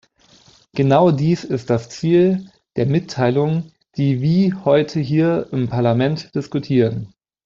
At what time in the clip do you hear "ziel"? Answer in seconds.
1.89-2.49